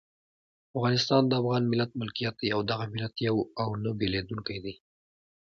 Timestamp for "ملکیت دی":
2.01-2.47